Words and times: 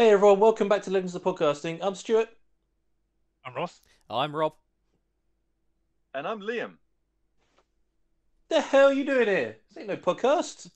Hey 0.00 0.12
everyone, 0.12 0.40
welcome 0.40 0.66
back 0.66 0.80
to 0.84 0.90
Legends 0.90 1.14
of 1.14 1.22
Podcasting. 1.22 1.78
I'm 1.82 1.94
Stuart. 1.94 2.30
I'm 3.44 3.52
Ross. 3.52 3.82
I'm 4.08 4.34
Rob. 4.34 4.54
And 6.14 6.26
I'm 6.26 6.40
Liam. 6.40 6.76
The 8.48 8.62
hell 8.62 8.86
are 8.86 8.94
you 8.94 9.04
doing 9.04 9.28
here? 9.28 9.56
This 9.68 9.76
ain't 9.76 9.88
no 9.88 9.98
podcast. 9.98 10.70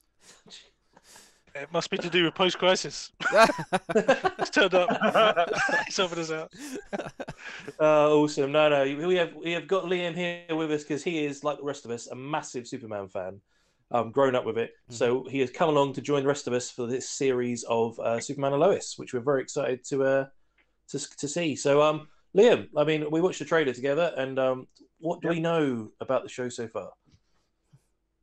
It 1.54 1.72
must 1.72 1.88
be 1.88 1.96
to 1.98 2.10
do 2.10 2.24
with 2.24 2.34
post 2.34 2.58
crisis. 2.58 3.12
It's 3.32 4.50
turned 4.50 4.74
up. 4.74 4.90
He's 5.86 5.96
helping 5.96 6.18
us 6.18 6.30
out. 6.30 6.52
Uh, 7.80 8.10
awesome. 8.14 8.52
No, 8.52 8.68
no, 8.68 9.06
we 9.06 9.16
have 9.16 9.34
we 9.34 9.52
have 9.52 9.66
got 9.66 9.84
Liam 9.84 10.14
here 10.14 10.44
with 10.54 10.70
us 10.70 10.82
because 10.82 11.02
he 11.02 11.24
is 11.24 11.42
like 11.42 11.56
the 11.56 11.64
rest 11.64 11.86
of 11.86 11.90
us 11.92 12.08
a 12.08 12.14
massive 12.14 12.68
Superman 12.68 13.08
fan. 13.08 13.40
Um, 13.94 14.10
grown 14.10 14.34
up 14.34 14.44
with 14.44 14.58
it, 14.58 14.72
so 14.88 15.24
he 15.30 15.38
has 15.38 15.52
come 15.52 15.68
along 15.68 15.92
to 15.92 16.00
join 16.00 16.22
the 16.22 16.28
rest 16.28 16.48
of 16.48 16.52
us 16.52 16.68
for 16.68 16.84
this 16.88 17.08
series 17.08 17.62
of 17.68 17.96
uh, 18.00 18.18
Superman 18.18 18.52
and 18.52 18.60
Lois, 18.60 18.98
which 18.98 19.14
we're 19.14 19.20
very 19.20 19.40
excited 19.40 19.84
to 19.84 20.02
uh, 20.02 20.26
to 20.88 21.16
to 21.16 21.28
see. 21.28 21.54
So, 21.54 21.80
um, 21.80 22.08
Liam, 22.36 22.68
I 22.76 22.82
mean, 22.82 23.08
we 23.08 23.20
watched 23.20 23.38
the 23.38 23.44
trailer 23.44 23.72
together, 23.72 24.12
and 24.16 24.36
um, 24.36 24.66
what 24.98 25.20
do 25.20 25.28
we 25.28 25.38
know 25.38 25.92
about 26.00 26.24
the 26.24 26.28
show 26.28 26.48
so 26.48 26.66
far? 26.66 26.90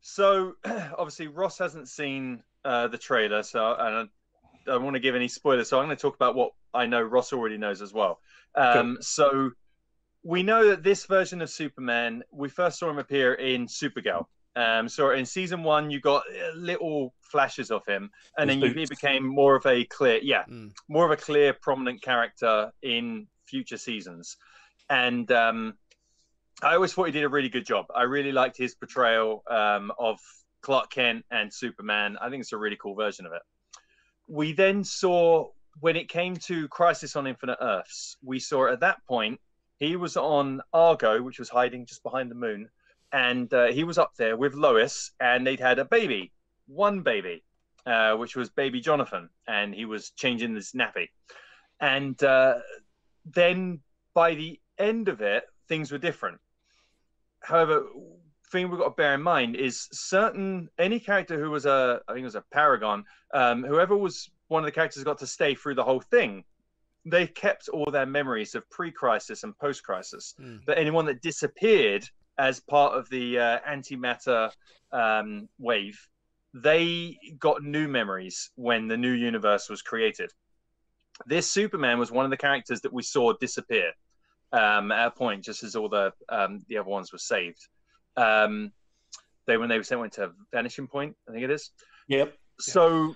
So 0.02 0.56
obviously 0.64 1.28
Ross 1.28 1.56
hasn't 1.56 1.88
seen 1.88 2.42
uh, 2.66 2.88
the 2.88 2.98
trailer, 2.98 3.42
so 3.42 3.74
and 3.78 3.96
I 3.96 4.04
don't 4.66 4.84
want 4.84 4.94
to 4.94 5.00
give 5.00 5.14
any 5.14 5.28
spoilers. 5.28 5.70
So 5.70 5.78
I'm 5.78 5.86
going 5.86 5.96
to 5.96 6.02
talk 6.02 6.16
about 6.16 6.34
what 6.34 6.52
I 6.74 6.84
know 6.84 7.00
Ross 7.00 7.32
already 7.32 7.56
knows 7.56 7.80
as 7.80 7.94
well. 7.94 8.20
Um, 8.56 8.98
So 9.00 9.52
we 10.22 10.42
know 10.42 10.68
that 10.68 10.82
this 10.82 11.06
version 11.06 11.40
of 11.40 11.48
Superman, 11.50 12.22
we 12.30 12.48
first 12.48 12.78
saw 12.78 12.90
him 12.90 12.98
appear 12.98 13.34
in 13.34 13.66
Supergirl. 13.66 14.26
Um, 14.54 14.88
so 14.88 15.10
in 15.10 15.24
season 15.24 15.62
one, 15.62 15.90
you 15.90 16.00
got 16.00 16.24
uh, 16.28 16.54
little 16.54 17.14
flashes 17.20 17.70
of 17.70 17.84
him, 17.86 18.10
and 18.36 18.50
His 18.50 18.60
then 18.60 18.68
you, 18.68 18.74
he 18.80 18.86
became 18.86 19.26
more 19.26 19.56
of 19.56 19.64
a 19.66 19.84
clear, 19.84 20.18
yeah, 20.22 20.44
Mm. 20.48 20.72
more 20.88 21.04
of 21.06 21.10
a 21.10 21.16
clear, 21.16 21.54
prominent 21.54 22.02
character 22.02 22.70
in 22.82 23.26
future 23.46 23.78
seasons. 23.78 24.36
And 24.90 25.30
um, 25.32 25.74
I 26.62 26.74
always 26.74 26.92
thought 26.92 27.06
he 27.06 27.12
did 27.12 27.24
a 27.24 27.28
really 27.28 27.48
good 27.48 27.64
job. 27.66 27.86
I 27.94 28.02
really 28.02 28.32
liked 28.32 28.58
his 28.58 28.74
portrayal 28.74 29.42
um, 29.50 29.90
of 29.98 30.18
Clark 30.60 30.90
Kent 30.90 31.24
and 31.30 31.52
Superman. 31.52 32.18
I 32.20 32.28
think 32.28 32.42
it's 32.42 32.52
a 32.52 32.58
really 32.58 32.76
cool 32.76 32.94
version 32.94 33.24
of 33.26 33.32
it. 33.32 33.42
We 34.28 34.52
then 34.52 34.84
saw 34.84 35.48
when 35.80 35.96
it 35.96 36.08
came 36.08 36.36
to 36.36 36.68
Crisis 36.68 37.16
on 37.16 37.26
Infinite 37.26 37.58
Earths, 37.60 38.16
we 38.22 38.38
saw 38.38 38.70
at 38.70 38.80
that 38.80 38.98
point 39.06 39.40
he 39.78 39.96
was 39.96 40.16
on 40.16 40.60
Argo, 40.72 41.22
which 41.22 41.38
was 41.38 41.48
hiding 41.48 41.86
just 41.86 42.02
behind 42.02 42.30
the 42.30 42.34
moon, 42.34 42.68
and 43.12 43.52
uh, 43.52 43.66
he 43.66 43.84
was 43.84 43.98
up 43.98 44.12
there 44.16 44.36
with 44.36 44.54
Lois, 44.54 45.10
and 45.20 45.46
they'd 45.46 45.60
had 45.60 45.78
a 45.78 45.84
baby, 45.84 46.32
one 46.66 47.02
baby, 47.02 47.44
uh, 47.86 48.14
which 48.14 48.36
was 48.36 48.50
baby 48.50 48.80
Jonathan, 48.80 49.28
and 49.46 49.74
he 49.74 49.84
was 49.84 50.10
changing 50.10 50.54
his 50.54 50.72
nappy. 50.72 51.08
And 51.80 52.22
uh, 52.22 52.54
then 53.24 53.80
by 54.14 54.34
the 54.34 54.60
end 54.78 55.08
of 55.08 55.20
it, 55.20 55.44
things 55.68 55.92
were 55.92 55.98
different. 55.98 56.38
However, 57.40 57.84
thing 58.52 58.70
we've 58.70 58.78
got 58.78 58.84
to 58.84 58.90
bear 58.90 59.14
in 59.14 59.22
mind 59.22 59.56
is 59.56 59.88
certain 59.92 60.68
any 60.78 61.00
character 61.00 61.40
who 61.42 61.50
was 61.50 61.64
a 61.66 62.00
I 62.06 62.12
think 62.12 62.22
it 62.22 62.26
was 62.26 62.34
a 62.34 62.44
paragon, 62.52 63.04
um, 63.34 63.64
whoever 63.64 63.96
was 63.96 64.30
one 64.48 64.62
of 64.62 64.66
the 64.66 64.72
characters 64.72 65.02
got 65.02 65.18
to 65.18 65.26
stay 65.26 65.54
through 65.54 65.74
the 65.74 65.82
whole 65.82 66.00
thing, 66.00 66.44
they 67.06 67.26
kept 67.26 67.68
all 67.70 67.90
their 67.90 68.06
memories 68.06 68.54
of 68.54 68.68
pre-crisis 68.70 69.42
and 69.42 69.56
post-crisis. 69.58 70.34
Mm. 70.38 70.60
But 70.66 70.78
anyone 70.78 71.06
that 71.06 71.22
disappeared 71.22 72.08
as 72.42 72.58
part 72.58 72.98
of 72.98 73.08
the 73.08 73.38
uh, 73.38 73.58
antimatter 73.60 74.50
um, 74.90 75.48
wave, 75.60 75.96
they 76.52 77.16
got 77.38 77.62
new 77.62 77.86
memories 77.86 78.50
when 78.56 78.88
the 78.88 78.96
new 78.96 79.12
universe 79.12 79.70
was 79.70 79.80
created. 79.80 80.28
This 81.24 81.48
Superman 81.48 82.00
was 82.00 82.10
one 82.10 82.24
of 82.24 82.32
the 82.32 82.36
characters 82.36 82.80
that 82.80 82.92
we 82.92 83.04
saw 83.04 83.32
disappear 83.40 83.92
um, 84.52 84.90
at 84.90 85.06
a 85.06 85.10
point, 85.12 85.44
just 85.44 85.62
as 85.62 85.76
all 85.76 85.88
the 85.88 86.12
um, 86.28 86.58
the 86.68 86.78
other 86.78 86.88
ones 86.88 87.12
were 87.12 87.18
saved. 87.18 87.68
Um, 88.16 88.72
they 89.46 89.56
when 89.56 89.68
they 89.68 89.76
went 89.76 90.00
went 90.00 90.12
to 90.14 90.32
vanishing 90.52 90.88
point, 90.88 91.14
I 91.28 91.32
think 91.32 91.44
it 91.44 91.50
is. 91.50 91.70
Yep. 92.08 92.34
So 92.58 93.14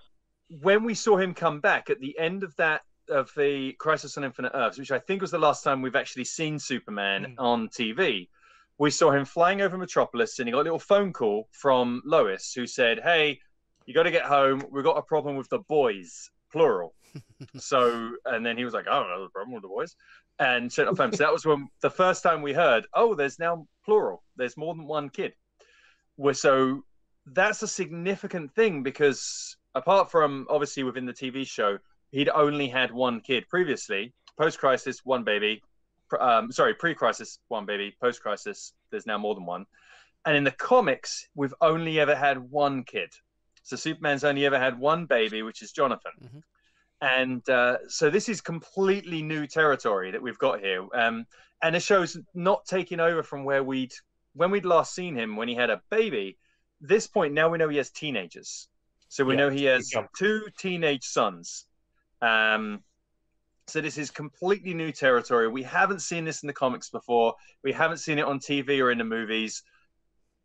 when 0.62 0.84
we 0.84 0.95
saw 0.95 1.17
him 1.17 1.34
come 1.34 1.59
back 1.61 1.91
at 1.91 1.99
the 1.99 2.17
end 2.17 2.45
of 2.45 2.55
that 2.56 2.83
of 3.11 3.33
the 3.37 3.73
Crisis 3.81 4.17
on 4.17 4.23
Infinite 4.23 4.53
Earths, 4.55 4.79
which 4.79 4.93
I 4.93 5.00
think 5.00 5.21
was 5.21 5.33
the 5.33 5.39
last 5.39 5.65
time 5.65 5.83
we've 5.83 5.97
actually 5.97 6.25
seen 6.25 6.61
Superman 6.61 7.23
Mm. 7.25 7.34
on 7.39 7.69
TV, 7.69 8.29
we 8.78 8.91
saw 8.91 9.10
him 9.10 9.25
flying 9.25 9.62
over 9.62 9.78
Metropolis, 9.78 10.38
and 10.38 10.48
he 10.48 10.53
got 10.53 10.60
a 10.60 10.64
little 10.64 10.78
phone 10.78 11.12
call 11.12 11.48
from 11.53 12.03
Lois, 12.04 12.53
who 12.54 12.66
said, 12.66 13.00
"Hey, 13.00 13.41
you 13.87 13.94
got 13.94 14.04
to 14.04 14.10
get 14.10 14.25
home. 14.25 14.62
We've 14.70 14.84
got 14.84 14.98
a 14.98 15.03
problem 15.03 15.37
with 15.37 15.48
the 15.48 15.60
boys, 15.60 16.31
plural." 16.53 16.94
so, 17.56 18.12
and 18.26 18.44
then 18.44 18.59
he 18.59 18.64
was 18.64 18.75
like, 18.75 18.87
"I 18.87 18.98
don't 18.98 19.09
know 19.09 19.25
the 19.25 19.31
problem 19.31 19.54
with 19.54 19.62
the 19.62 19.69
boys," 19.69 19.97
and 20.38 20.72
shut 20.72 20.88
up 20.88 20.98
home. 20.98 21.12
So 21.12 21.25
that 21.25 21.32
was 21.32 21.47
when 21.47 21.69
the 21.81 21.91
first 21.91 22.22
time 22.22 22.42
we 22.42 22.53
heard, 22.53 22.87
"Oh, 22.94 23.14
there's 23.14 23.38
now 23.38 23.66
plural. 23.84 24.22
There's 24.37 24.56
more 24.56 24.75
than 24.75 24.87
one 24.87 25.08
kid." 25.08 25.32
Well, 26.19 26.34
so 26.34 26.84
that's 27.26 27.62
a 27.62 27.69
significant 27.69 28.54
thing 28.54 28.82
because 28.82 29.56
apart 29.75 30.10
from 30.10 30.47
obviously 30.48 30.82
within 30.82 31.06
the 31.06 31.12
TV 31.12 31.47
show, 31.47 31.78
he'd 32.10 32.28
only 32.28 32.69
had 32.69 32.91
one 32.91 33.20
kid 33.20 33.48
previously. 33.48 34.12
Post 34.38 34.58
crisis, 34.58 35.00
one 35.04 35.25
baby. 35.25 35.62
Um, 36.21 36.53
sorry, 36.53 36.75
pre 36.75 36.94
crisis, 36.94 37.39
one 37.49 37.67
baby. 37.67 37.94
Post 38.00 38.22
crisis, 38.22 38.72
there's 38.91 39.06
now 39.06 39.19
more 39.19 39.34
than 39.34 39.47
one. 39.47 39.67
And 40.25 40.37
in 40.37 40.44
the 40.44 40.50
comics, 40.50 41.28
we've 41.34 41.55
only 41.61 42.00
ever 42.00 42.15
had 42.17 42.39
one 42.39 42.84
kid. 42.84 43.12
So 43.62 43.77
Superman's 43.77 44.25
only 44.25 44.47
ever 44.47 44.59
had 44.59 44.78
one 44.78 45.06
baby, 45.06 45.43
which 45.43 45.62
is 45.62 45.72
Jonathan. 45.72 46.12
Mhm. 46.22 46.43
And 47.00 47.49
uh, 47.49 47.78
so 47.89 48.11
this 48.11 48.28
is 48.28 48.41
completely 48.41 49.22
new 49.22 49.47
territory 49.47 50.11
that 50.12 50.22
we've 50.22 50.39
got 50.39 50.61
here. 50.61 50.87
Um, 50.94 51.27
and 51.62 51.75
the 51.75 51.81
show's 51.81 52.17
not 52.34 52.65
taking 52.67 53.00
over 53.00 53.23
from 53.23 53.44
where 53.44 53.62
we'd 53.62 53.93
when 54.34 54.50
we'd 54.50 54.65
last 54.65 54.94
seen 54.94 55.17
him 55.17 55.37
when 55.37 55.49
he 55.49 55.55
had 55.55 55.71
a 55.71 55.83
baby. 55.91 56.38
This 56.81 57.06
point 57.06 57.33
now 57.34 57.49
we 57.49 57.59
know 57.59 57.69
he 57.69 57.78
has 57.78 57.91
teenagers. 57.91 58.69
So 59.09 59.25
we 59.25 59.34
Yeah, 59.34 59.41
know 59.41 59.50
he 59.50 59.65
has 59.65 59.91
two 60.17 60.47
teenage 60.59 61.05
sons. 61.05 61.67
Um, 62.21 62.83
so 63.66 63.81
this 63.81 63.99
is 63.99 64.10
completely 64.10 64.75
new 64.75 64.93
territory. 64.93 65.49
We 65.49 65.62
haven't 65.62 66.00
seen 66.00 66.25
this 66.25 66.43
in 66.43 66.47
the 66.47 66.53
comics 66.53 66.88
before. 66.91 67.34
We 67.65 67.72
haven't 67.72 67.99
seen 67.99 68.19
it 68.19 68.25
on 68.25 68.38
TV 68.38 68.81
or 68.81 68.91
in 68.91 68.99
the 68.99 69.04
movies. 69.04 69.62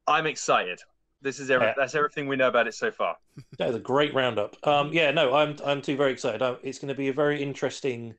I'm 0.08 0.26
excited. 0.26 0.80
This 1.22 1.40
is 1.40 1.52
every, 1.52 1.68
Yeah. 1.68 1.74
that's 1.78 1.94
everything 1.94 2.28
we 2.28 2.36
know 2.36 2.48
about 2.48 2.68
it 2.68 2.74
so 2.74 2.90
far. 2.92 3.16
That 3.60 3.68
was 3.68 3.76
a 3.76 3.80
great 3.80 4.14
roundup. 4.16 4.56
Um, 4.66 4.92
yeah, 4.92 5.12
no, 5.12 5.36
I'm 5.36 5.56
I'm 5.64 5.82
too 5.82 5.96
very 5.96 6.12
excited. 6.12 6.42
I, 6.42 6.56
it's 6.64 6.80
going 6.80 6.90
to 6.90 6.96
be 6.96 7.10
a 7.10 7.14
very 7.14 7.42
interesting 7.44 8.16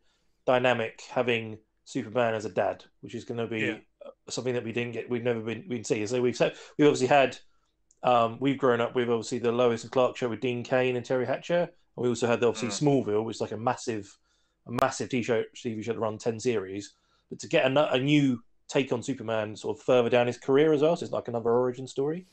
dynamic 0.46 1.02
having 1.10 1.58
Superman 1.84 2.34
as 2.34 2.44
a 2.44 2.48
dad, 2.50 2.84
which 3.00 3.14
is 3.16 3.24
going 3.24 3.38
to 3.38 3.46
be 3.48 3.60
Yeah. 3.60 3.76
something 4.28 4.54
that 4.54 4.62
we 4.64 4.72
didn't 4.72 4.92
get. 4.92 5.10
We've 5.10 5.22
never 5.24 5.40
been 5.40 5.68
been 5.68 5.82
see. 5.84 6.06
So 6.06 6.22
we've 6.22 6.36
so 6.36 6.52
we've 6.78 6.86
obviously 6.86 7.08
had. 7.08 7.38
Um, 8.04 8.38
we've 8.40 8.58
grown 8.58 8.80
up 8.80 8.96
with 8.96 9.08
obviously 9.08 9.38
the 9.38 9.52
Lois 9.52 9.84
and 9.84 9.92
Clark 9.92 10.16
show 10.16 10.28
with 10.28 10.40
Dean 10.40 10.64
Cain 10.64 10.96
and 10.96 11.06
Teri 11.06 11.24
Hatcher, 11.26 11.60
and 11.96 12.02
we 12.02 12.08
also 12.08 12.26
had 12.26 12.40
the, 12.40 12.48
obviously 12.48 12.68
Smallville, 12.70 13.24
which 13.24 13.36
is 13.36 13.40
like 13.40 13.52
a 13.52 13.56
massive, 13.56 14.16
a 14.66 14.72
massive 14.72 15.08
TV 15.08 15.24
show, 15.24 15.42
TV 15.56 15.82
show 15.82 15.92
that 15.92 15.98
run 15.98 16.18
ten 16.18 16.38
series. 16.40 16.94
But 17.30 17.38
to 17.40 17.48
get 17.48 17.64
a, 17.70 17.92
a 17.92 17.98
new 17.98 18.42
take 18.68 18.92
on 18.92 19.02
Superman, 19.02 19.56
sort 19.56 19.78
of 19.78 19.82
further 19.84 20.08
down 20.10 20.26
his 20.26 20.38
career 20.38 20.72
as 20.72 20.82
well, 20.82 20.96
so 20.96 21.04
it's 21.04 21.12
like 21.12 21.28
another 21.28 21.50
origin 21.50 21.86
story 21.86 22.26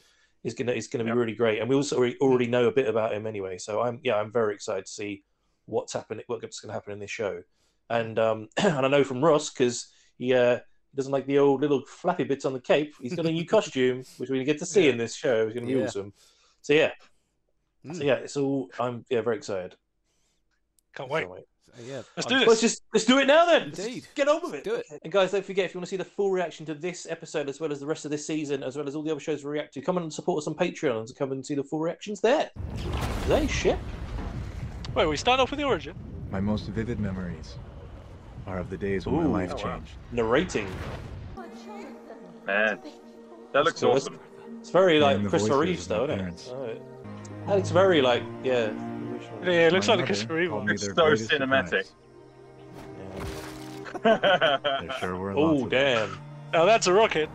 is 0.44 0.53
gonna 0.53 0.72
is 0.72 0.88
gonna 0.88 1.03
be 1.03 1.09
Yep. 1.09 1.17
really 1.17 1.35
great. 1.35 1.59
And 1.59 1.69
we 1.69 1.75
also 1.75 1.97
already, 1.97 2.17
already 2.19 2.47
know 2.47 2.67
a 2.67 2.72
bit 2.72 2.88
about 2.88 3.13
him 3.13 3.28
anyway. 3.28 3.57
So 3.57 3.81
I'm 3.81 4.00
yeah, 4.03 4.16
I'm 4.16 4.31
very 4.31 4.53
excited 4.53 4.85
to 4.85 4.91
see 4.91 5.23
what's 5.66 5.94
happening, 5.94 6.23
what's 6.28 6.59
going 6.59 6.69
to 6.69 6.73
happen 6.73 6.94
in 6.94 7.00
this 7.00 7.12
show. 7.12 7.41
And 7.90 8.17
um, 8.17 8.47
and 8.57 8.85
I 8.85 8.88
know 8.88 9.03
from 9.03 9.23
Ross 9.23 9.50
because 9.51 9.88
he 10.17 10.34
uh, 10.34 10.59
doesn't 10.96 11.11
like 11.11 11.28
the 11.28 11.38
old 11.40 11.61
little 11.61 11.84
flappy 11.85 12.23
bits 12.23 12.46
on 12.46 12.53
the 12.53 12.59
cape. 12.59 12.96
He's 13.01 13.16
got 13.16 13.25
a 13.25 13.31
new 13.31 13.46
costume, 13.56 14.00
which 14.17 14.29
we're 14.29 14.38
going 14.38 14.46
to 14.46 14.51
get 14.51 14.59
to 14.59 14.66
see 14.66 14.90
in 14.90 14.97
this 14.97 15.16
show. 15.16 15.46
It's 15.46 15.53
going 15.53 15.67
to 15.67 15.73
be 15.73 15.79
Yeah. 15.79 15.85
awesome. 15.85 16.13
So 16.61 16.73
yeah, 16.73 16.91
so 17.94 18.01
Mm. 18.01 18.06
yeah, 18.06 18.13
it's 18.16 18.35
all. 18.35 18.69
I'm 18.79 19.06
yeah 19.09 19.22
very 19.22 19.38
excited. 19.38 19.75
Can't 20.96 21.09
wait. 21.09 21.22
Can't 21.22 21.31
wait. 21.31 21.46
So, 21.78 21.84
yeah. 21.85 22.02
Let's 22.18 22.31
I'm- 22.31 22.41
do 22.41 22.47
Let's 22.50 22.61
just 22.61 22.82
let's 22.94 23.05
do 23.05 23.17
it 23.20 23.26
now 23.28 23.46
then. 23.46 23.64
Indeed. 23.70 24.08
Get 24.16 24.28
on 24.28 24.41
with 24.44 24.53
it. 24.55 24.64
Do 24.64 24.76
it. 24.76 24.85
And 25.03 25.11
guys, 25.11 25.32
don't 25.32 25.46
forget 25.46 25.66
if 25.66 25.73
you 25.73 25.79
want 25.79 25.85
to 25.88 25.90
see 25.90 25.97
the 25.97 26.05
full 26.05 26.32
reaction 26.32 26.66
to 26.67 26.73
this 26.73 27.08
episode 27.09 27.47
as 27.49 27.59
well 27.59 27.72
as 27.72 27.79
the 27.79 27.85
rest 27.85 28.05
of 28.05 28.11
this 28.11 28.26
season, 28.26 28.64
as 28.64 28.76
well 28.76 28.88
as 28.88 28.96
all 28.96 29.03
the 29.03 29.11
other 29.11 29.20
shows 29.20 29.44
we 29.44 29.52
react 29.52 29.73
to, 29.76 29.82
come 29.82 29.97
and 29.97 30.11
support 30.14 30.40
us 30.41 30.47
on 30.47 30.55
Patreon 30.55 30.99
and 30.99 31.16
come 31.17 31.32
and 31.32 31.46
see 31.46 31.55
the 31.55 31.64
full 31.64 31.79
reactions 31.79 32.22
there. 32.22 32.49
They 33.28 33.47
ship. 33.47 33.79
Wait, 34.96 35.05
we 35.08 35.17
start 35.17 35.40
off 35.40 35.52
with 35.52 35.59
the 35.59 35.66
origin. 35.66 35.96
My 36.32 36.40
most 36.40 36.67
vivid 36.67 36.99
memories 36.99 37.58
are 38.47 38.58
of 38.59 38.70
the 38.70 38.78
days 38.78 39.05
when 39.05 39.16
Ooh. 39.16 39.29
my 39.29 39.46
life 39.46 39.52
Oh, 39.53 39.67
wow. 39.67 39.76
changed. 39.78 39.91
narrating. 40.11 40.67
Man, 42.46 42.79
that 43.53 43.64
looks 43.64 43.82
cool, 43.82 43.91
awesome. 43.91 44.20
It's 44.59 44.70
very 44.72 44.99
like 44.99 45.17
am 45.17 45.23
the 45.23 45.29
Christopher 45.29 45.59
Reeves, 45.59 45.88
though, 45.88 46.05
isn't 46.05 46.17
parents. 46.17 46.47
it? 46.47 46.53
Oh, 46.55 46.64
it- 46.66 46.82
That 47.47 47.55
looks 47.58 47.70
very 47.70 48.02
like 48.02 48.23
yeah. 48.44 48.72
Yeah, 49.44 49.68
it 49.68 49.74
looks 49.74 49.88
My 49.88 49.94
like 49.96 50.00
a 50.00 50.02
mother 50.02 50.06
Christopher 50.08 50.34
Reeve 50.36 50.50
called 50.50 50.66
one. 50.66 50.70
It's 50.74 50.84
so 50.86 50.94
cinematic. 50.94 51.86
surprise. 53.94 54.02
There 54.04 54.92
sure 55.00 55.16
were 55.18 55.32
Oh 55.38 55.54
of 55.56 55.60
them. 55.62 55.70
damn! 55.70 56.20
Now 56.54 56.66
that's 56.66 56.88
a 56.88 56.94
rocket. 56.94 57.30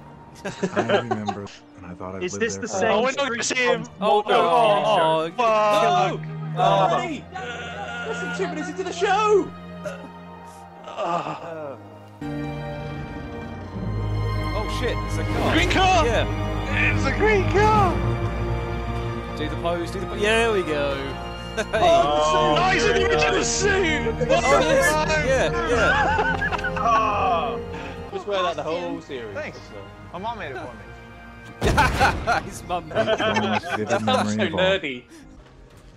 I 0.45 0.99
remember, 0.99 1.47
and 1.77 1.87
I 1.87 1.95
thought 1.95 2.17
I'd 2.17 2.23
Is 2.23 2.33
lived 2.33 2.43
this 2.43 2.55
there 2.55 2.63
the 2.63 2.69
forever. 2.69 2.87
Oh, 2.87 2.97
same? 2.97 3.05
we're 3.05 3.13
not 3.13 3.29
going 3.29 3.39
to 3.41 3.45
see 3.45 3.55
him. 3.65 3.85
Oh, 4.01 4.23
no. 4.27 4.35
Oh, 4.35 5.23
Oh, 5.27 5.31
fuck. 5.31 6.21
No! 6.21 6.21
Oh. 6.57 6.89
Buddy! 6.89 7.25
Less 7.33 8.21
than 8.21 8.37
two 8.37 8.49
minutes 8.49 8.69
into 8.71 8.83
the 8.85 8.93
show. 8.93 9.51
Ah. 10.87 11.77
Oh 14.57 14.79
shit, 14.81 14.97
it's 15.07 15.17
a 15.19 15.25
car. 15.25 15.53
Green 15.55 15.71
car! 15.71 16.07
Yeah. 16.07 16.95
It's 16.97 17.05
a 17.07 17.13
green 17.19 17.45
car! 17.51 17.95
Do 19.37 19.49
the 19.49 19.57
pose, 19.57 19.91
do 19.91 20.01
the 20.01 20.07
pose. 20.07 20.21
Yeah, 20.21 20.39
there 20.49 20.53
we 20.53 20.63
go. 20.63 20.97
Hey. 21.57 21.65
Oh, 21.75 22.57
Oh, 22.59 22.71
he's 22.71 22.85
in 22.85 22.89
the 22.89 22.95
very 23.01 23.15
original 23.15 23.37
nice. 23.37 23.49
suit! 23.49 23.71
Oh, 23.73 24.61
yes. 24.61 25.27
Yeah, 25.27 25.69
yeah. 25.69 26.75
Oh. 26.79 27.61
Just 28.13 28.27
wear 28.27 28.43
that 28.43 28.57
the 28.57 28.63
whole 28.63 29.01
series. 29.01 29.35
Thanks. 29.35 29.59
So- 29.59 29.75
My 30.13 30.19
mom 30.19 30.39
made 30.39 30.53
it 30.53 30.59
for 30.59 30.73
me. 30.75 30.81
His 32.51 32.63
mum. 32.65 32.87
Each 32.87 32.95
one's 32.95 33.65
vivid 33.71 33.89
That 33.89 34.01
so 34.01 34.37
nerdy. 34.49 35.05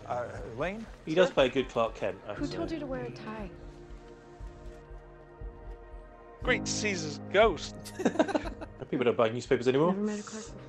Uh, 0.08 0.26
Wayne? 0.56 0.86
He 1.06 1.14
does 1.16 1.30
play 1.32 1.48
a 1.48 1.50
good 1.50 1.68
Clark 1.70 1.96
Kent. 1.96 2.18
I 2.30 2.34
Who 2.36 2.48
told 2.48 2.72
you 2.72 2.80
to 2.80 2.86
wear 2.86 3.04
a 3.04 3.12
tie? 3.12 3.50
Great 6.44 6.68
Caesar's 6.68 7.20
ghost. 7.34 7.76
People 8.90 9.04
don't 9.06 9.18
buy 9.18 9.28
newspapers 9.30 9.68
anymore. 9.68 9.92
Never 9.94 10.06
met 10.06 10.20
a 10.20 10.24
Clark 10.24 10.46
before. 10.46 10.62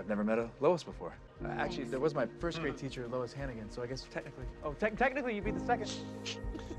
Uh, 0.00 0.02
I've 0.02 0.08
never 0.08 0.24
met 0.24 0.38
a 0.38 0.48
Lois 0.60 0.82
before. 0.82 1.12
Uh, 1.44 1.48
actually, 1.48 1.84
there 1.84 2.00
was 2.00 2.14
my 2.14 2.26
first 2.38 2.60
grade 2.60 2.76
teacher, 2.76 3.06
Lois 3.08 3.32
Hannigan, 3.32 3.70
so 3.70 3.82
I 3.82 3.86
guess 3.86 4.06
technically. 4.10 4.44
Oh, 4.64 4.72
te- 4.72 4.90
technically 4.96 5.34
you 5.34 5.42
beat 5.42 5.58
the 5.58 5.64
second. 5.66 5.90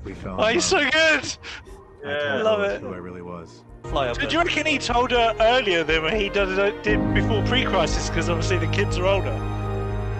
We 0.04 0.14
fell. 0.14 0.40
Oh, 0.40 0.46
in 0.46 0.54
he's 0.54 0.64
so 0.64 0.78
good! 0.78 0.90
I 0.92 2.08
Yeah. 2.08 2.28
told 2.32 2.42
Love 2.44 2.58
Lois 2.60 2.72
it. 2.74 2.80
Who 2.80 2.92
I 2.92 2.96
really 2.96 3.22
was. 3.22 3.62
Fly 3.84 4.08
up. 4.08 4.18
Did 4.18 4.30
there. 4.30 4.32
you 4.40 4.44
reckon 4.44 4.66
he 4.66 4.78
told 4.78 5.10
her 5.12 5.36
earlier 5.40 5.84
than 5.84 6.02
what 6.02 6.14
he 6.14 6.28
did, 6.28 6.82
did 6.82 7.14
before 7.14 7.44
pre-crisis? 7.46 8.08
Because 8.08 8.28
obviously 8.28 8.58
the 8.58 8.66
kids 8.68 8.98
are 8.98 9.06
older. 9.06 9.30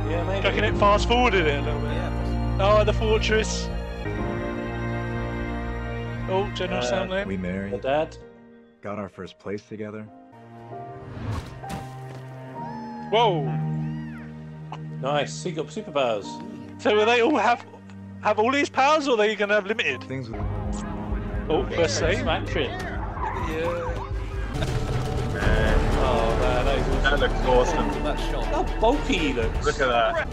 Yeah, 0.08 0.24
maybe. 0.26 0.44
Reckon 0.46 0.64
it 0.64 0.76
fast 0.78 1.08
forwarded 1.08 1.46
it 1.46 1.58
a 1.58 1.62
little 1.62 1.80
bit. 1.80 1.90
Yeah, 1.92 2.08
Oh, 2.60 2.84
the 2.84 2.92
fortress. 2.92 3.68
Oh, 6.30 6.50
General 6.54 6.78
Uh, 6.78 6.82
Sam 6.82 7.08
there. 7.08 7.26
We 7.26 7.36
The 7.36 7.42
married, 7.42 7.80
dad. 7.80 8.16
got 8.80 8.98
our 8.98 9.08
first 9.08 9.38
place 9.38 9.62
together. 9.62 10.06
Whoa. 13.12 13.44
Nice. 15.02 15.42
He 15.44 15.52
got 15.52 15.66
superpowers. 15.66 16.24
So 16.80 16.94
will 16.96 17.04
they 17.04 17.20
all 17.20 17.36
have 17.36 17.64
have 18.22 18.38
all 18.38 18.50
these 18.50 18.70
powers, 18.70 19.06
or 19.06 19.14
are 19.14 19.16
they 19.18 19.34
going 19.36 19.48
to 19.50 19.54
have 19.56 19.66
limited? 19.66 20.02
Things 20.04 20.30
with 20.30 20.40
Oh, 21.50 21.66
first 21.74 21.98
save. 21.98 22.18
Some 22.20 22.28
action. 22.28 22.70
Yeah. 22.70 24.08
Man, 25.34 25.78
Oh 26.04 26.36
man, 26.40 26.64
that 26.64 26.78
is 26.78 26.86
awesome. 26.86 27.02
that 27.02 27.20
looks 27.20 27.34
awesome. 27.46 28.02
That 28.04 28.18
shot. 28.30 28.44
How 28.46 28.62
bulky 28.80 29.18
he 29.18 29.32
looks. 29.34 29.66
Look 29.66 29.80
at 29.80 29.88
that. 29.88 30.28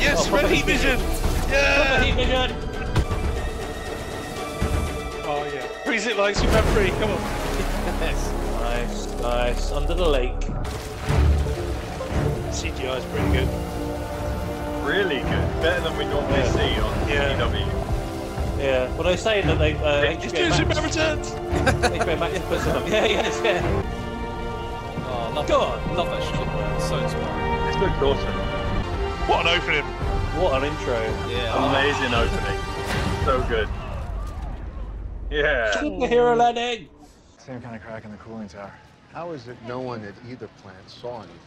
Yes, 0.00 0.26
Oh, 0.26 0.30
red 0.32 0.40
proper 0.40 0.48
heat 0.48 0.56
heat 0.56 0.64
vision. 0.64 0.98
Proper 0.98 1.52
Yeah. 1.52 2.02
heat 2.04 2.14
vision. 2.14 2.50
Oh 5.26 5.50
yeah. 5.52 5.66
Freeze 5.84 6.06
it 6.06 6.16
like 6.16 6.36
Superman 6.36 6.64
3. 6.74 6.88
Come 7.00 7.10
on. 7.10 8.50
Nice, 8.64 9.06
nice. 9.20 9.72
Under 9.72 9.92
the 9.94 10.08
lake. 10.08 10.40
CGI 12.50 12.96
is 12.98 13.04
pretty 13.12 13.30
good. 13.32 13.48
Really 14.84 15.20
good. 15.20 15.46
Better 15.60 15.82
than 15.82 15.96
we 15.98 16.04
normally 16.06 16.38
Yeah. 16.38 16.52
see 16.52 16.80
on 16.80 17.08
Yeah. 17.08 17.36
CW. 17.38 17.66
Yeah. 18.58 18.88
Well, 18.94 19.02
they're 19.02 19.16
saying 19.18 19.46
that 19.48 19.58
they 19.58 19.74
uh, 19.74 20.02
He's 20.18 20.32
HBO 20.32 20.36
doing 20.36 20.48
Max, 20.48 20.56
Superman 20.56 20.84
Returns. 20.84 21.30
HBO 22.00 22.16
Max 22.18 22.38
put 22.46 22.60
some 22.60 22.76
up. 22.78 22.88
Yeah, 22.88 23.04
yes, 23.06 23.40
yeah. 23.44 23.82
Oh, 25.08 25.32
love 25.34 25.46
Go 25.46 25.58
that. 25.60 25.68
on. 25.90 25.96
Love 25.96 26.06
that 26.08 26.22
shot. 26.22 26.80
So 26.80 26.98
inspiring. 26.98 27.66
This 27.66 27.76
looks 27.82 27.98
awesome. 28.02 28.34
What 29.28 29.46
an 29.46 29.58
opening. 29.60 29.84
What 30.40 30.62
an 30.62 30.68
intro. 30.70 31.00
Yeah. 31.28 31.68
Amazing 31.68 32.14
opening. 32.14 32.60
So 33.26 33.42
good. 33.48 33.68
Yeah. 35.30 35.72
Superhero 35.74 36.36
landing. 36.36 36.88
Same 37.44 37.60
kind 37.60 37.76
of 37.76 37.82
crack 37.82 38.04
in 38.04 38.10
the 38.10 38.16
cooling 38.18 38.48
tower. 38.48 38.72
How 39.12 39.32
is 39.32 39.48
it 39.48 39.56
no 39.66 39.80
one 39.80 40.02
at 40.04 40.14
either 40.28 40.48
plant 40.62 40.76
saw 40.88 41.18
anything? 41.18 41.38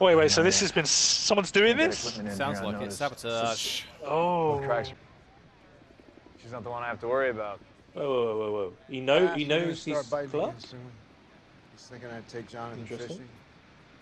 Wait, 0.00 0.14
wait. 0.16 0.30
So 0.30 0.42
this 0.42 0.60
has 0.60 0.72
been 0.72 0.84
someone's 0.86 1.50
doing 1.52 1.76
this? 1.76 2.06
equipment 2.08 2.36
Sounds 2.36 2.58
here, 2.58 2.66
like 2.66 2.76
it. 2.76 2.80
noticed. 2.80 2.98
Sabotage. 2.98 3.82
Oh. 4.04 4.60
Cracks. 4.64 4.92
She's 6.42 6.52
not 6.52 6.64
the 6.64 6.70
one 6.70 6.82
I 6.82 6.86
have 6.88 7.00
to 7.00 7.08
worry 7.08 7.30
about. 7.30 7.60
Whoa, 7.92 8.02
whoa, 8.02 8.24
whoa, 8.24 8.38
whoa, 8.38 8.52
whoa. 8.52 8.72
He 8.88 9.00
know, 9.00 9.26
he 9.28 9.44
knows 9.44 9.84
he's 9.84 9.94
start 10.06 10.10
biting 10.10 10.30
Clark. 10.30 10.50
again 10.50 10.60
soon. 10.60 10.80
He's 11.72 11.82
thinking 11.86 12.08
I'd 12.10 12.28
take 12.28 12.48
Jonathan 12.48 12.80
Interesting. 12.80 13.08
fishing. 13.08 13.28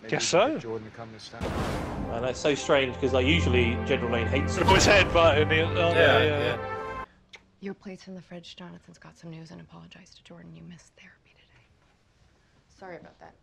Maybe 0.01 0.11
Guess 0.11 0.25
so. 0.25 0.57
Jordan 0.57 0.89
to 0.89 0.95
come 0.95 1.09
this 1.11 1.27
time. 1.29 1.43
And 2.13 2.23
that's 2.23 2.39
so 2.39 2.55
strange 2.55 2.93
because 2.93 3.11
like 3.13 3.25
usually 3.25 3.77
General 3.85 4.11
Lane 4.13 4.27
hates 4.27 4.55
him. 4.55 4.67
Oh, 4.67 4.75
his 4.75 4.85
head 4.85 5.11
button. 5.13 5.49
he- 5.49 5.59
Oh, 5.61 5.65
uh, 5.65 5.73
yeah, 5.73 5.93
yeah, 5.93 6.23
yeah. 6.23 6.39
yeah. 6.39 7.03
Your 7.61 7.73
plate's 7.73 8.07
in 8.07 8.15
the 8.15 8.21
fridge. 8.21 8.55
Jonathan's 8.55 8.97
got 8.97 9.17
some 9.17 9.31
news 9.31 9.51
and 9.51 9.59
apologized 9.59 10.15
to 10.17 10.23
Jordan. 10.23 10.55
You 10.55 10.63
missed 10.63 10.93
therapy 10.97 11.17
today. 11.17 11.18
Sorry 12.79 12.97
about 12.97 13.15
that. 13.19 13.35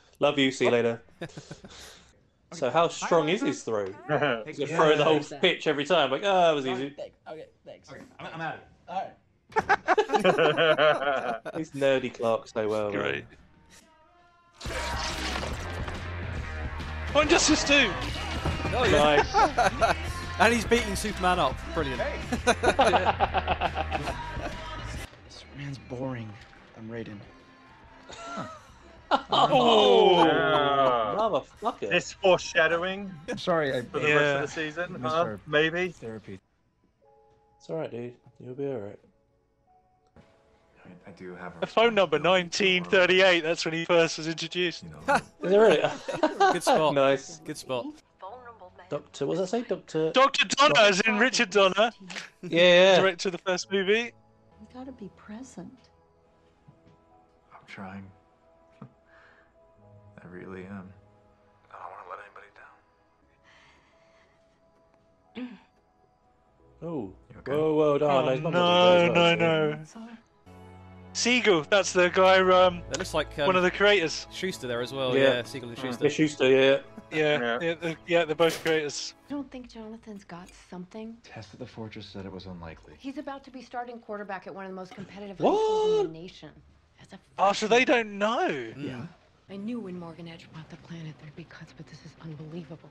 Love 0.20 0.38
you. 0.38 0.50
See 0.50 0.64
you 0.64 0.70
later. 0.70 1.02
so 2.52 2.70
how 2.70 2.88
strong 2.88 3.28
is 3.28 3.42
his 3.42 3.62
throw? 3.62 3.84
He's 4.46 4.58
gonna 4.58 4.68
throw 4.68 4.96
the 4.96 5.04
whole 5.04 5.20
pitch 5.20 5.66
every 5.66 5.84
time. 5.84 6.10
Like, 6.10 6.22
ah, 6.24 6.26
oh, 6.26 6.46
that 6.46 6.54
was 6.54 6.66
easy. 6.66 6.94
Okay, 7.28 7.44
thanks. 7.66 7.90
Okay, 7.90 8.00
I'm, 8.18 8.26
I'm 8.34 8.40
out 8.40 8.54
of 8.54 8.60
it. 8.60 8.66
All 8.88 9.02
right. 9.02 9.12
He's 11.56 11.70
nerdy 11.72 12.12
Clark 12.12 12.48
so 12.48 12.68
well. 12.68 12.90
man. 12.90 13.00
Great. 13.00 13.24
Oh, 17.14 17.20
Injustice 17.20 17.62
2. 17.64 17.90
Oh, 18.74 18.84
yeah. 18.84 19.22
Nice. 19.72 19.96
And 20.38 20.52
he's 20.52 20.66
beating 20.66 20.94
Superman 20.96 21.38
up. 21.38 21.56
Brilliant. 21.72 21.98
Superman's 25.30 25.78
boring. 25.88 26.30
I'm 26.76 26.88
Raiden. 26.88 27.18
Oh. 29.10 29.26
oh, 29.30 30.24
Yeah. 30.24 31.16
motherfucker. 31.16 31.88
This 31.90 32.12
foreshadowing 32.12 33.12
I'm 33.28 33.38
sorry, 33.38 33.72
I 33.76 33.82
for 33.82 34.00
the 34.00 34.08
Yeah. 34.08 34.14
rest 34.14 34.34
of 34.36 34.42
the 34.42 34.48
season, 34.48 35.00
huh? 35.02 35.36
Maybe. 35.46 35.88
therapy. 35.92 36.40
It's 37.58 37.70
alright, 37.70 37.90
dude. 37.90 38.14
You'll 38.44 38.54
be 38.54 38.66
alright. 38.66 38.98
I, 40.84 41.10
I 41.10 41.12
do 41.12 41.34
have 41.34 41.56
a 41.56 41.60
The 41.60 41.66
phone 41.66 41.94
number 41.94 42.16
responsibility 42.18 42.80
to 42.80 42.90
the 42.90 42.96
world, 42.98 43.08
1938. 43.10 43.40
That's 43.42 43.64
when 43.64 43.74
he 43.74 43.84
first 43.84 44.18
was 44.18 44.28
introduced. 44.28 44.82
You 44.84 44.90
know, 44.90 45.14
Is 45.42 45.52
it 45.52 45.56
really? 45.56 45.82
Good 46.52 46.62
spot. 46.62 46.94
nice. 46.94 47.38
Good 47.44 47.56
spot. 47.56 47.86
Doctor, 48.88 49.26
what 49.26 49.36
does 49.36 49.50
that 49.50 49.56
say? 49.62 49.68
Doctor. 49.68 50.12
Dr. 50.12 50.46
Donner, 50.46 50.78
as 50.80 51.00
in 51.00 51.18
Richard 51.18 51.50
Donner, 51.50 51.90
Yeah, 52.42 52.50
yeah. 52.50 53.00
director 53.00 53.28
of 53.28 53.32
the 53.32 53.38
first 53.38 53.70
movie. 53.72 54.12
You 54.60 54.66
gotta 54.72 54.92
be 54.92 55.10
present. 55.16 55.72
I'm 57.66 57.74
trying. 57.74 58.06
I 58.82 60.26
really 60.30 60.64
am. 60.64 60.88
I 61.70 61.76
don't 61.78 61.90
want 61.90 62.02
to 62.04 62.10
let 62.10 62.20
anybody 62.24 62.50
down. 65.36 65.58
Oh. 66.82 67.12
You 67.30 67.38
okay? 67.38 67.52
Whoa, 67.52 67.74
whoa, 67.74 67.96
no, 67.98 68.06
Oh, 68.06 68.24
no, 68.24 68.50
no, 68.50 68.50
Doctor 68.50 69.12
no, 69.14 69.34
no. 69.34 69.70
That's. 69.72 69.94
Siegel, 71.12 71.64
that's 71.70 71.92
the 71.94 72.10
guy, 72.10 72.38
um, 72.40 72.82
That 72.90 72.98
looks 72.98 73.14
like 73.14 73.38
um, 73.38 73.46
one 73.46 73.56
of 73.56 73.62
the 73.62 73.70
creators. 73.70 74.26
Shuster 74.30 74.66
there 74.68 74.82
as 74.82 74.92
well. 74.92 75.16
Yeah. 75.16 75.36
Yeah, 75.36 75.42
Siegel 75.44 75.70
and 75.70 75.78
Yeah, 75.78 75.84
Shuster. 75.84 76.10
Shuster, 76.10 76.48
yeah. 76.50 76.78
Yeah, 77.10 77.38
Yeah. 77.40 77.58
yeah, 77.62 77.74
the- 77.74 77.96
yeah, 78.06 78.24
they're 78.26 78.36
both 78.36 78.62
creators. 78.62 79.14
I 79.28 79.32
don't 79.32 79.50
think 79.50 79.68
Jonathan's 79.70 80.24
got 80.24 80.48
something? 80.68 81.16
Test 81.24 81.54
at 81.54 81.58
the 81.60 81.66
fortress 81.66 82.06
said 82.06 82.26
it 82.26 82.32
was 82.32 82.46
unlikely. 82.46 82.94
He's 82.98 83.16
about 83.16 83.42
to 83.44 83.50
be 83.50 83.62
starting 83.62 83.98
quarterback 83.98 84.46
at 84.46 84.54
one 84.54 84.66
of 84.66 84.70
the 84.70 84.76
most 84.76 84.94
competitive 84.94 85.38
high 85.38 85.44
schools 85.44 86.00
in 86.00 86.12
the 86.12 86.12
nation. 86.12 86.50
As 87.06 87.12
a 87.14 87.20
Oh, 87.38 87.52
so 87.52 87.68
they 87.68 87.84
don't 87.84 88.18
know. 88.18 88.48
Mm. 88.48 89.08
I 89.50 89.56
knew 89.56 89.78
when 89.80 89.98
Morgan 89.98 90.28
Edge 90.28 90.48
bought 90.52 90.68
the 90.70 90.76
planet 90.76 91.14
there'd 91.20 91.36
be 91.36 91.44
cuts, 91.44 91.72
but 91.76 91.86
this 91.86 92.04
is 92.04 92.12
unbelievable. 92.22 92.88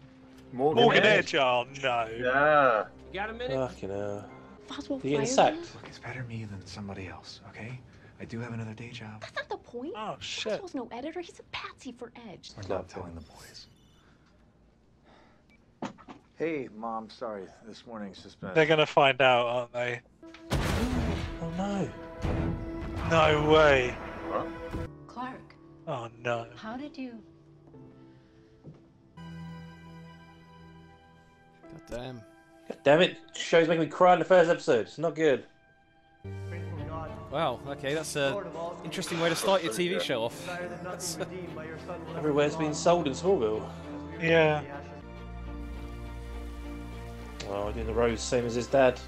Morgan, 0.54 0.84
Morgan 0.84 1.04
Edge. 1.04 1.34
Edge, 1.34 1.36
oh 1.36 1.66
no. 1.84 2.88
Yeah. 3.12 3.26
Fucking 3.68 3.90
hell. 3.90 4.26
Foswell 4.68 5.04
You 5.04 5.12
getting 5.12 5.26
fired 5.28 5.54
him? 5.56 5.64
sacked? 5.64 5.76
Look, 5.76 5.88
it's 5.88 6.00
better 6.00 6.24
me 6.24 6.46
than 6.46 6.66
somebody 6.66 7.08
else, 7.08 7.42
okay? 7.50 7.80
I 8.22 8.26
do 8.26 8.40
have 8.40 8.54
another 8.54 8.74
day 8.74 8.90
job. 8.90 9.22
That's 9.22 9.36
not 9.36 9.50
the 9.50 9.58
point. 9.58 9.94
Oh 9.98 10.16
shit. 10.20 10.62
Foswell's 10.62 10.76
no 10.76 10.88
editor. 10.92 11.20
He's 11.20 11.40
a 11.40 11.44
patsy 11.52 11.92
for 11.92 12.12
Edge. 12.32 12.52
We're 12.56 12.76
not 12.76 12.88
telling 12.88 13.14
the 13.16 13.22
boys. 13.22 13.68
Hey, 16.38 16.68
Mom, 16.76 17.10
sorry. 17.10 17.44
This 17.68 17.86
morning's 17.86 18.22
just 18.24 18.40
been. 18.42 18.52
They're 18.54 18.66
gonna 18.66 18.86
find 18.86 19.22
out, 19.22 19.46
aren't 19.48 19.74
they? 19.74 20.02
Oh 20.52 21.52
no. 21.58 21.90
No 23.10 23.50
way. 23.52 23.96
Clark, 25.08 25.56
Oh 25.88 26.10
no. 26.24 26.48
how 26.56 26.76
did 26.78 26.98
you? 26.98 27.12
God 31.72 31.82
damn. 31.90 32.16
God 32.68 32.78
damn 32.84 33.02
it. 33.02 33.18
Show's 33.36 33.68
making 33.68 33.82
me 33.84 33.88
cry 33.88 34.14
in 34.14 34.20
the 34.20 34.26
first 34.26 34.50
episode. 34.50 34.88
It's 34.88 34.98
not 34.98 35.16
good. 35.16 35.46
Wow. 37.32 37.60
Okay, 37.68 37.94
that's 37.94 38.16
a 38.16 38.42
interesting 38.84 39.20
way 39.20 39.30
to 39.30 39.36
start 39.36 39.64
your 39.64 39.74
TV 39.74 40.00
show 40.02 40.24
off. 40.24 40.50
Everywhere's 42.18 42.56
been 42.56 42.74
sold 42.74 43.08
in 43.08 43.14
Smallville. 43.14 43.68
Yeah. 44.22 44.62
Oh, 47.50 47.72
doing 47.72 47.86
the 47.86 47.94
rose, 47.94 48.22
same 48.22 48.46
as 48.46 48.56
his 48.56 48.68
dad. 48.68 49.00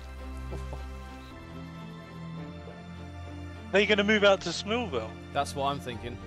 Are 3.73 3.79
you 3.81 3.85
going 3.85 3.97
to 3.97 4.03
move 4.03 4.23
out 4.23 4.39
to 4.41 4.49
Smallville? 4.49 5.09
That's 5.33 5.53
what 5.53 5.65
I'm 5.65 5.79
thinking. 5.79 6.17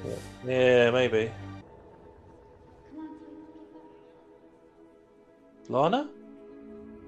Yeah, 0.47 0.91
maybe. 0.91 1.33
Lana? 5.69 6.11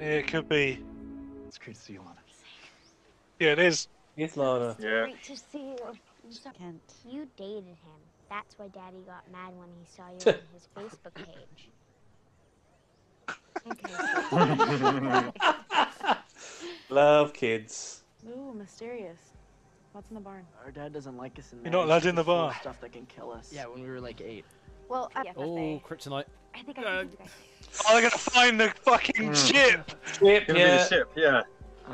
Yeah, 0.01 0.07
it 0.07 0.29
could 0.29 0.49
be. 0.49 0.83
It's 1.47 1.59
great 1.59 1.77
to 1.77 1.83
see 1.83 1.93
you, 1.95 2.01
Lana. 2.01 2.17
Yeah, 3.39 3.53
it 3.53 3.59
is. 3.59 3.89
It's 4.17 4.39
Lana. 4.39 4.75
Yeah. 4.79 5.03
Great 5.03 5.23
to 5.25 5.37
see 5.37 5.59
you. 5.59 5.77
Kent. 6.59 6.81
You 7.07 7.29
dated 7.37 7.65
him. 7.65 8.01
That's 8.31 8.59
why 8.59 8.69
Daddy 8.69 9.03
got 9.07 9.31
mad 9.31 9.53
when 9.59 9.69
he 9.79 9.85
saw 9.87 10.09
you 10.09 10.17
on 10.33 10.41
his 10.55 10.69
Facebook 10.75 11.15
page. 11.15 11.69
Love 16.89 17.35
kids. 17.35 18.03
Ooh, 18.29 18.55
mysterious. 18.55 19.33
What's 19.93 20.09
in 20.11 20.15
the 20.15 20.21
barn? 20.21 20.47
Our 20.65 20.71
dad 20.71 20.93
doesn't 20.93 21.17
like 21.17 21.39
us 21.39 21.53
in 21.53 21.59
the 21.59 21.65
barn. 21.65 21.73
You're 21.73 21.81
not 21.83 21.87
allowed 21.89 22.07
in 22.07 22.15
the 22.15 22.25
barn. 22.25 22.55
Stuff 22.61 22.81
that 22.81 22.93
can 22.93 23.07
kill 23.07 23.31
us. 23.31 23.51
Yeah, 23.53 23.67
when 23.67 23.83
we 23.83 23.89
were 23.89 24.01
like 24.01 24.21
eight. 24.21 24.45
Well, 24.89 25.11
uh, 25.15 25.23
yeah, 25.25 25.33
Oh, 25.37 25.81
kryptonite. 25.87 26.25
I 26.55 26.63
think 26.63 26.79
I 26.79 26.83
can 26.83 27.09
you 27.11 27.17
guys. 27.19 27.29
Oh, 27.89 27.93
they're 27.93 28.01
going 28.03 28.11
to 28.11 28.19
find 28.19 28.61
the 28.61 28.69
fucking 28.83 29.35
ship. 29.35 29.91
Ship, 30.19 30.47
Gonna 30.47 30.55
be 30.55 30.61
yeah. 30.61 30.77
the 30.79 30.89
ship, 30.89 31.11
yeah. 31.17 31.43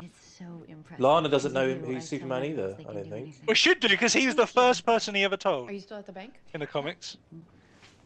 It's 0.01 0.37
so 0.37 0.45
impressive. 0.67 0.99
Lana 1.03 1.29
doesn't 1.29 1.53
know 1.53 1.63
I 1.65 1.69
him, 1.69 1.81
knew 1.81 1.91
I 1.91 1.93
who's 1.95 2.07
Superman 2.07 2.45
either, 2.45 2.77
I 2.87 2.93
don't 2.93 3.09
think. 3.09 3.35
We 3.47 3.55
should 3.55 3.79
do, 3.79 3.89
because 3.89 4.13
he 4.13 4.25
was 4.27 4.35
the 4.35 4.47
first 4.47 4.85
person 4.85 5.15
he 5.15 5.23
ever 5.23 5.37
told 5.37 5.69
Are 5.69 5.73
you 5.73 5.79
still 5.79 5.97
at 5.97 6.05
the 6.05 6.11
bank? 6.11 6.33
in 6.53 6.59
the 6.61 6.67
comics. 6.67 7.17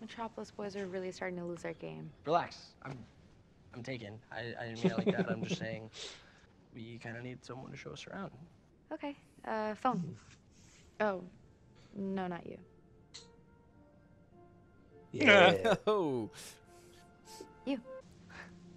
Metropolis 0.02 0.52
boys 0.52 0.76
are 0.76 0.86
really 0.88 1.12
starting 1.12 1.38
to 1.40 1.46
lose 1.46 1.62
their 1.62 1.74
game. 1.74 2.10
Relax. 2.26 2.58
I'm, 2.84 2.98
I'm 3.74 3.84
taken. 3.84 4.14
I, 4.32 4.54
I 4.60 4.66
didn't 4.68 4.84
mean 4.84 4.92
it 4.94 4.98
like 4.98 5.18
that. 5.18 5.32
I'm 5.32 5.44
just 5.44 5.60
saying, 5.60 5.90
we 6.76 7.00
kind 7.02 7.16
of 7.18 7.24
need 7.24 7.44
someone 7.46 7.72
to 7.72 7.78
show 7.78 7.92
us 7.92 8.06
around. 8.08 8.32
Okay. 8.92 9.16
Uh, 9.48 9.76
phone. 9.76 10.16
Oh, 11.00 11.24
no, 11.96 12.28
not 12.28 12.46
you. 12.46 12.58
Yeah. 15.12 15.76
Oh. 15.88 16.30
You. 17.66 17.80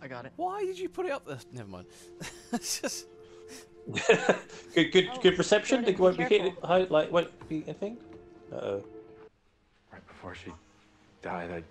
I 0.03 0.09
got 0.09 0.27
it. 0.27 0.33
Why 0.37 0.65
did 0.65 0.79
you 0.79 0.89
put 0.89 1.07
it 1.07 1.13
up 1.13 1.27
there? 1.27 1.39
Never 1.53 1.69
mind. 1.69 1.87
it's 2.53 2.81
just. 2.81 3.07
good, 4.75 4.93
good, 4.93 5.09
Oh, 5.13 5.21
good 5.23 5.39
reception. 5.39 5.85
It 5.85 5.99
won't 5.99 6.19
be 6.19 6.25
be 6.25 6.39
hit. 6.39 6.61
careful. 6.61 6.87
Like 6.91 7.11
won't 7.13 7.49
be 7.49 7.63
anything. 7.67 7.97
Uh 8.53 8.57
oh. 8.57 8.85
Right 9.93 10.07
before 10.07 10.35
she 10.35 10.53
died, 11.23 11.51
I. 11.51 11.63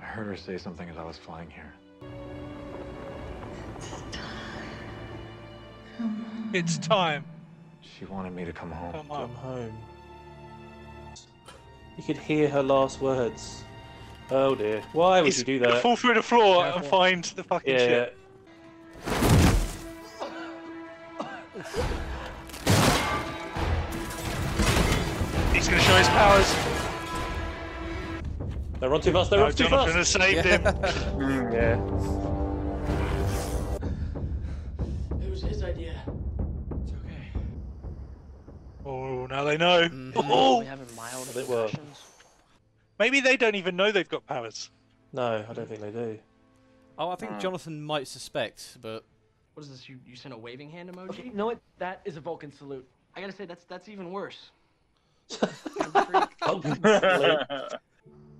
I 0.00 0.04
heard 0.04 0.26
her 0.26 0.36
say 0.36 0.58
something 0.58 0.88
as 0.88 0.96
I 0.96 1.04
was 1.04 1.16
flying 1.16 1.48
here. 1.50 1.72
It's 6.54 6.76
time. 6.78 7.24
She 7.80 8.04
wanted 8.04 8.34
me 8.34 8.44
to 8.44 8.52
come 8.52 8.70
home. 8.70 8.92
Come 8.92 9.08
Come 9.08 9.34
home. 9.36 9.78
You 11.96 12.02
could 12.04 12.18
hear 12.18 12.48
her 12.48 12.62
last 12.62 13.00
words. 13.00 13.64
Oh 14.30 14.54
dear. 14.54 14.82
Why 14.92 15.20
would 15.20 15.26
He's 15.26 15.38
you 15.38 15.44
do 15.44 15.58
that? 15.60 15.82
Fall 15.82 15.96
through 15.96 16.14
the 16.14 16.22
floor 16.22 16.66
and 16.66 16.84
find 16.84 17.24
the 17.24 17.44
fucking 17.44 17.72
Yeah. 17.72 17.78
ship. 17.78 18.18
He's 25.52 25.68
going 25.68 25.80
to 25.80 25.86
show 25.86 25.96
his 25.96 26.08
powers. 26.08 26.54
They 28.80 28.88
run 28.88 29.00
too 29.00 29.12
fast. 29.12 29.30
They 29.30 29.36
No, 29.36 29.42
run 29.44 29.52
too 29.52 29.64
Jonathan 29.68 29.96
has 29.96 30.12
fast. 30.16 30.26
saved 30.32 30.44
him. 30.46 30.62
Mm, 30.62 31.52
yeah. 31.52 32.31
Oh, 39.12 39.26
now 39.26 39.44
they 39.44 39.58
know. 39.58 39.88
Mhm. 39.88 40.12
Oh, 40.16 40.60
We 40.60 40.64
having 40.66 40.86
mild 40.96 41.26
They 41.28 41.42
were. 41.44 41.66
concussions. 41.68 42.02
maybe 42.98 43.20
they 43.20 43.36
don't 43.36 43.54
even 43.56 43.76
know 43.76 43.92
they've 43.92 44.08
got 44.08 44.26
powers. 44.26 44.70
No, 45.12 45.44
I 45.48 45.52
don't 45.52 45.68
think 45.68 45.80
they 45.80 45.90
do. 45.90 46.18
Oh, 46.98 47.10
I 47.10 47.16
think 47.16 47.38
Jonathan 47.38 47.82
might 47.82 48.08
suspect, 48.08 48.78
but 48.80 49.04
What 49.54 49.64
is 49.64 49.68
this? 49.70 49.86
You, 49.88 49.98
you 50.06 50.16
sent 50.16 50.32
a 50.32 50.38
waving 50.38 50.70
hand 50.70 50.90
emoji? 50.90 51.10
Okay, 51.10 51.24
you 51.24 51.34
know 51.34 51.44
what? 51.46 51.58
That 51.78 52.00
is 52.06 52.16
a 52.16 52.20
Vulcan 52.20 52.50
salute. 52.50 52.86
I 53.14 53.20
gotta 53.20 53.32
say, 53.34 53.44
that's 53.44 53.64
that's 53.64 53.88
even 53.90 54.10
worse. 54.12 54.50
Oh, 56.42 56.60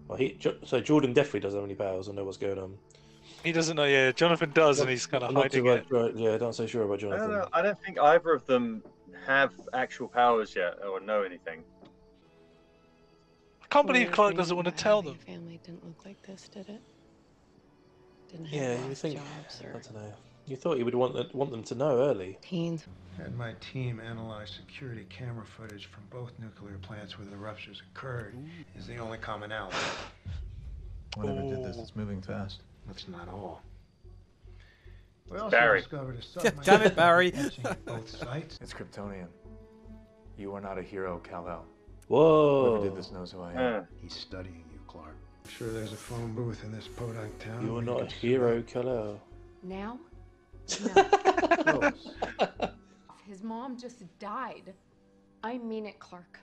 well, 0.08 0.18
he, 0.18 0.36
so 0.64 0.80
Jordan 0.80 1.12
definitely 1.12 1.40
doesn't 1.40 1.58
have 1.58 1.64
any 1.64 1.74
powers 1.76 2.08
or 2.08 2.12
know 2.14 2.24
what's 2.24 2.36
going 2.36 2.58
on. 2.58 2.76
He 3.44 3.52
doesn't 3.52 3.76
know. 3.76 3.84
Yeah, 3.84 4.10
Jonathan 4.12 4.50
does, 4.52 4.80
and 4.80 4.90
he's 4.90 5.06
kind 5.06 5.22
of 5.22 5.28
I'm 5.30 5.34
not 5.34 5.44
hiding 5.44 5.66
it. 5.66 5.70
right, 5.70 5.86
right, 5.90 6.16
yeah, 6.16 6.36
don't 6.38 6.52
so 6.54 6.66
sure 6.66 6.82
about 6.82 6.98
I 6.98 7.00
don't 7.02 7.10
Jonathan. 7.10 7.30
know. 7.30 7.48
I 7.52 7.62
don't 7.62 7.80
think 7.82 7.98
either 8.00 8.32
of 8.32 8.44
them 8.46 8.82
have 9.26 9.52
actual 9.72 10.08
powers 10.08 10.54
yet 10.56 10.78
or 10.86 11.00
know 11.00 11.22
anything. 11.22 11.62
I 13.62 13.66
can't 13.70 13.86
believe 13.86 14.06
Weird 14.08 14.14
Clark 14.14 14.30
thing 14.32 14.38
doesn't 14.38 14.56
want 14.56 14.66
to 14.68 14.74
tell 14.74 15.02
them. 15.02 15.18
a 15.20 15.24
Family 15.24 15.60
didn't 15.64 15.84
look 15.84 16.04
like 16.04 16.20
this, 16.22 16.48
did 16.48 16.68
it? 16.68 16.82
Didn't 18.30 18.46
have 18.46 18.54
Yeah, 18.54 18.88
you 18.88 18.94
think? 18.94 19.16
jobs 19.18 19.60
I 19.60 19.72
don't 19.72 19.94
know. 19.94 20.12
You 20.46 20.56
thought 20.56 20.76
you 20.78 20.84
would 20.84 20.94
want 20.94 21.14
th- 21.14 21.32
want 21.32 21.50
them 21.52 21.62
to 21.62 21.74
know 21.74 21.98
early. 22.02 22.36
teens. 22.42 22.84
Had 23.16 23.36
my 23.36 23.52
team 23.60 24.00
analyze 24.00 24.50
security 24.50 25.06
camera 25.08 25.44
footage 25.44 25.86
from 25.86 26.02
both 26.10 26.32
nuclear 26.38 26.78
plants 26.78 27.18
where 27.18 27.26
the 27.28 27.36
ruptures 27.36 27.80
occurred. 27.94 28.34
Is 28.76 28.86
the 28.86 28.96
only 28.96 29.18
commonality. 29.18 29.76
Whatever 31.16 31.42
did 31.42 31.62
this, 31.62 31.76
it's 31.76 31.94
moving 31.94 32.20
fast. 32.22 32.62
That's 32.86 33.06
not 33.06 33.28
all. 33.28 33.62
We 35.32 35.38
also 35.38 35.50
Barry. 35.56 35.80
discovered 35.80 36.18
a 36.18 36.22
submarine 36.22 36.60
Damn 36.64 36.82
it, 36.82 36.94
Barry. 36.96 37.32
both 37.86 38.08
sites. 38.10 38.58
It's 38.60 38.74
Kryptonian. 38.74 39.28
You 40.36 40.54
are 40.54 40.60
not 40.60 40.78
a 40.78 40.82
hero, 40.82 41.20
Kal-El. 41.24 41.64
Whoa! 42.08 42.70
Whoever 42.76 42.84
did 42.88 42.96
this 42.96 43.10
knows 43.12 43.32
who 43.32 43.40
I 43.40 43.52
am. 43.52 43.74
Uh, 43.82 43.84
He's 44.02 44.12
studying 44.12 44.64
you, 44.70 44.78
Clark. 44.86 45.16
I'm 45.44 45.50
sure 45.50 45.70
there's 45.72 45.92
a 45.92 45.96
phone 45.96 46.34
booth 46.34 46.62
in 46.64 46.72
this 46.72 46.86
podunk 46.86 47.38
town. 47.38 47.64
You 47.66 47.78
are 47.78 47.82
not 47.82 48.02
a 48.02 48.06
hero, 48.06 48.62
Kal-El. 48.62 49.20
Now? 49.62 49.98
up 50.96 51.66
close. 51.66 52.14
His 53.26 53.42
mom 53.42 53.78
just 53.78 54.02
died. 54.18 54.74
I 55.42 55.56
mean 55.58 55.86
it, 55.86 55.98
Clark. 55.98 56.38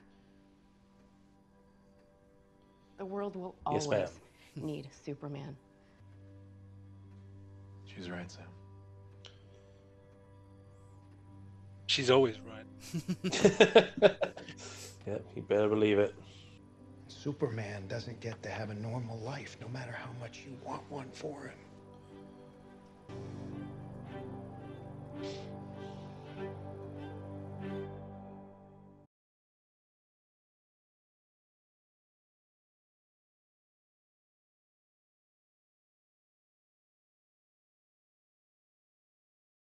The 2.98 3.06
world 3.06 3.36
will 3.36 3.56
Yes, 3.72 3.86
always 3.86 4.10
need 4.56 4.90
Superman. 5.06 5.56
She's 7.86 8.10
right, 8.10 8.30
Sam. 8.30 8.44
She's 11.90 12.12
always 12.12 12.36
right. 12.42 12.68
yep, 15.08 15.26
you 15.36 15.42
better 15.42 15.68
believe 15.68 15.98
it. 15.98 16.14
Superman 17.08 17.88
doesn't 17.88 18.20
get 18.20 18.44
to 18.44 18.50
have 18.50 18.70
a 18.70 18.76
normal 18.76 19.18
life, 19.18 19.58
no 19.60 19.68
matter 19.68 19.92
how 19.92 20.12
much 20.20 20.42
you 20.46 20.56
want 20.64 20.84
one 20.92 21.10
for 21.12 21.48
him. 21.48 21.58